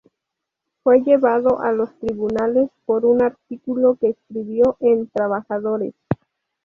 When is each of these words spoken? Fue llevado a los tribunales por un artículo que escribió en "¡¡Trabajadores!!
Fue 0.81 1.03
llevado 1.03 1.59
a 1.59 1.71
los 1.71 1.93
tribunales 1.99 2.71
por 2.87 3.05
un 3.05 3.21
artículo 3.21 3.97
que 4.01 4.09
escribió 4.09 4.75
en 4.79 5.05
"¡¡Trabajadores!! 5.07 5.93